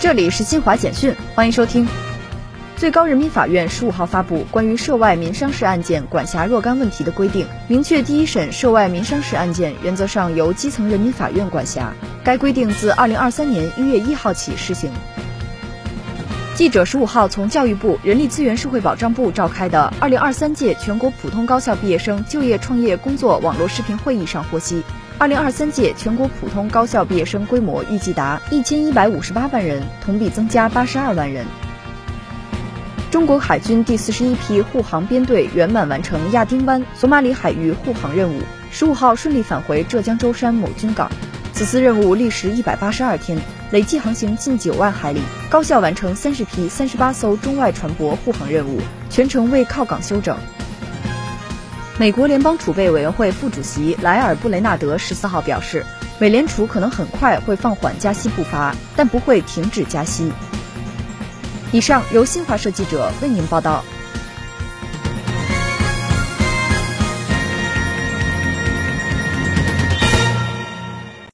[0.00, 1.88] 这里是新华简讯，欢迎收听。
[2.76, 11.92] 最高人民法院十五号发布关于涉外民商事案件管辖若干问题的规定，明确第一审涉外民商事案件原则上由基层人民法院管辖。
[12.22, 14.88] 该规定自二零二三年一月一号起施行。
[16.54, 24.84] 记者十五号从教育部、人力资源社会保障部召开的二零二三届全国普通高校毕业生就业创业工作网络视频会议上获悉。
[25.20, 31.44] 二零二三届全国普通高校毕业生规模预计达一千一百五十八万人，同比增加八十二万人。
[33.10, 41.10] 中国海军第四十一批护航编队圆满完成亚丁湾、索马里海域护航任务，十五号顺利返回浙江舟山某军港。
[41.52, 43.40] 此次任务历时一百八十二天，
[43.72, 50.38] 累计航行近九万海里，高效完成三十批三十八艘中外船舶护航任务，全程未靠港休整。
[51.98, 55.84] 美国联邦储备委员会副主席莱尔布雷纳德十四号表示，
[56.20, 60.30] 美联储可能很快会放缓加息步伐，但不会停止加息。
[61.72, 63.84] 以上由新华社记者为您报道。